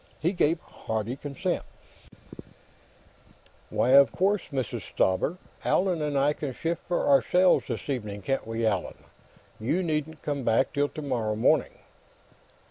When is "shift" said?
6.55-6.81